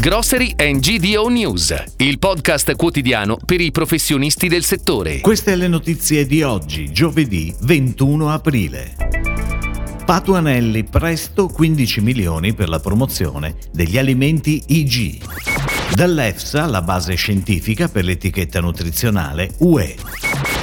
[0.00, 5.18] Grocery and GDO News, il podcast quotidiano per i professionisti del settore.
[5.18, 8.94] Queste le notizie di oggi, giovedì 21 aprile.
[10.04, 15.18] Patuanelli presto 15 milioni per la promozione degli alimenti IG.
[15.96, 19.96] Dall'EFSA la base scientifica per l'etichetta nutrizionale UE.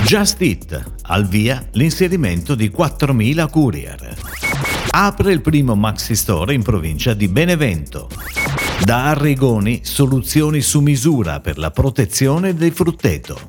[0.05, 4.15] Just Eat, al via l'inserimento di 4.000 courier.
[4.91, 8.07] Apre il primo Maxi Store in provincia di Benevento.
[8.83, 13.39] Da Arrigoni soluzioni su misura per la protezione del frutteto.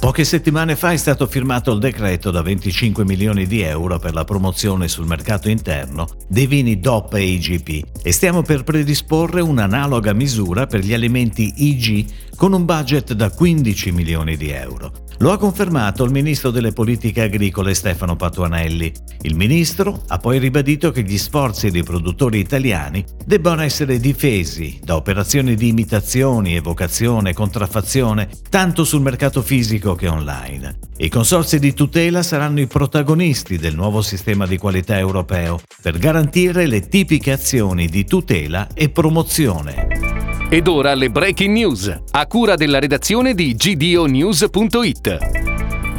[0.00, 4.24] Poche settimane fa è stato firmato il decreto da 25 milioni di euro per la
[4.24, 10.66] promozione sul mercato interno dei vini DOP e IGP e stiamo per predisporre un'analoga misura
[10.66, 12.04] per gli alimenti IG
[12.36, 15.04] con un budget da 15 milioni di euro.
[15.18, 18.92] Lo ha confermato il ministro delle politiche agricole Stefano Patuanelli.
[19.22, 24.96] Il ministro ha poi ribadito che gli sforzi dei produttori italiani debbano essere difesi da
[24.96, 30.78] operazioni di imitazione, evocazione contraffazione tanto sul mercato fisico che online.
[30.96, 36.66] I consorzi di tutela saranno i protagonisti del nuovo sistema di qualità europeo per garantire
[36.66, 40.13] le tipiche azioni di tutela e promozione.
[40.48, 45.18] Ed ora le breaking news, a cura della redazione di gdonews.it.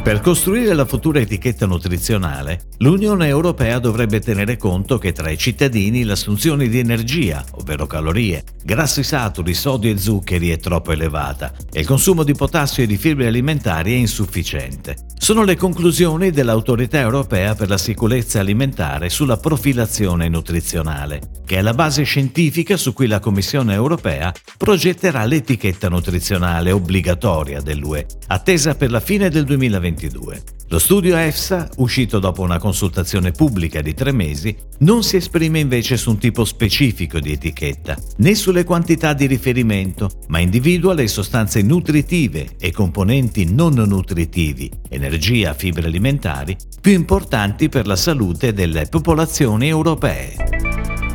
[0.06, 6.04] Per costruire la futura etichetta nutrizionale, l'Unione Europea dovrebbe tenere conto che tra i cittadini
[6.04, 11.86] l'assunzione di energia, ovvero calorie, grassi saturi, sodio e zuccheri è troppo elevata e il
[11.86, 14.94] consumo di potassio e di fibre alimentari è insufficiente.
[15.26, 21.74] Sono le conclusioni dell'Autorità Europea per la Sicurezza Alimentare sulla profilazione nutrizionale, che è la
[21.74, 29.00] base scientifica su cui la Commissione Europea progetterà l'etichetta nutrizionale obbligatoria dell'UE, attesa per la
[29.00, 30.55] fine del 2022.
[30.68, 35.96] Lo studio EFSA, uscito dopo una consultazione pubblica di tre mesi, non si esprime invece
[35.96, 41.62] su un tipo specifico di etichetta, né sulle quantità di riferimento, ma individua le sostanze
[41.62, 49.68] nutritive e componenti non nutritivi, energia, fibre alimentari, più importanti per la salute delle popolazioni
[49.68, 50.55] europee.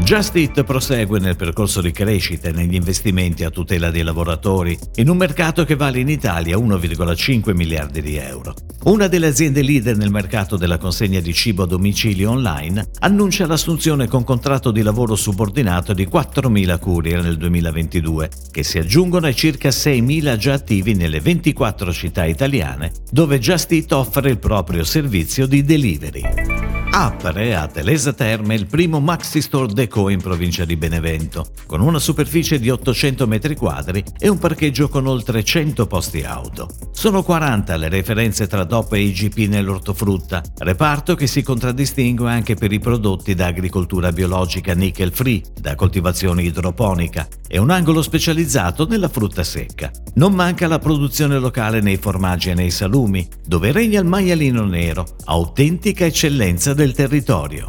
[0.04, 5.10] Just Eat prosegue nel percorso di crescita e negli investimenti a tutela dei lavoratori in
[5.10, 8.54] un mercato che vale in Italia 1,5 miliardi di euro.
[8.84, 14.08] Una delle aziende leader nel mercato della consegna di cibo a domicilio online annuncia l'assunzione
[14.08, 19.70] con contratto di lavoro subordinato di 4.000 courier nel 2022, che si aggiungono ai circa
[19.70, 25.64] 6.000 già attivi nelle 24 città italiane, dove Just Eat offre il proprio servizio di
[25.64, 26.71] delivery.
[26.94, 32.00] Apre a Telesa Terme il primo Maxi Store Deco in provincia di Benevento, con una
[32.00, 36.68] superficie di 800 metri quadri e un parcheggio con oltre 100 posti auto.
[36.92, 42.74] Sono 40 le referenze tra DOP e IGP nell'ortofrutta, reparto che si contraddistingue anche per
[42.74, 49.08] i prodotti da agricoltura biologica nickel free, da coltivazione idroponica e un angolo specializzato nella
[49.08, 49.90] frutta secca.
[50.16, 55.06] Non manca la produzione locale nei formaggi e nei salumi, dove regna il maialino nero,
[55.24, 57.68] autentica eccellenza del territorio.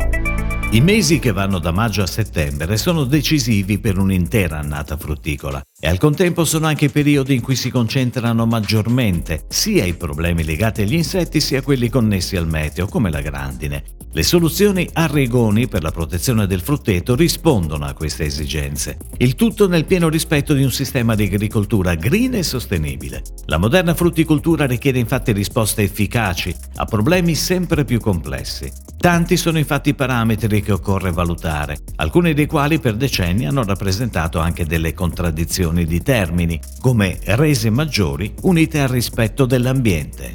[0.70, 5.86] I mesi che vanno da maggio a settembre sono decisivi per un'intera annata frutticola e
[5.86, 10.80] al contempo sono anche i periodi in cui si concentrano maggiormente sia i problemi legati
[10.80, 13.84] agli insetti sia quelli connessi al meteo, come la grandine.
[14.14, 19.84] Le soluzioni Arrigoni per la protezione del frutteto rispondono a queste esigenze, il tutto nel
[19.84, 23.22] pieno rispetto di un sistema di agricoltura green e sostenibile.
[23.46, 28.72] La moderna frutticoltura richiede infatti risposte efficaci a problemi sempre più complessi.
[29.02, 34.38] Tanti sono infatti i parametri che occorre valutare, alcuni dei quali per decenni hanno rappresentato
[34.38, 40.34] anche delle contraddizioni di termini, come rese maggiori unite al rispetto dell'ambiente.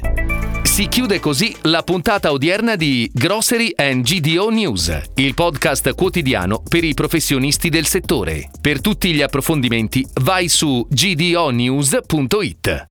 [0.64, 6.84] Si chiude così la puntata odierna di Grocery and GDO News, il podcast quotidiano per
[6.84, 8.50] i professionisti del settore.
[8.60, 12.86] Per tutti gli approfondimenti vai su gdonews.it.